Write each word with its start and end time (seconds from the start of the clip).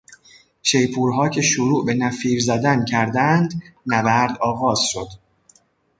شیپورها 0.63 1.29
که 1.29 1.41
شروع 1.41 1.85
به 1.85 1.93
نفیر 1.93 2.39
زدن 2.43 2.85
کردند، 2.85 3.61
نبرد 3.87 4.37
آغاز 4.41 4.79
شد. 4.83 5.07